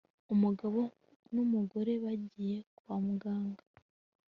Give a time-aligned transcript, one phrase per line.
[0.33, 0.79] Umugabo
[1.33, 3.63] numugore bagiye kwa muganga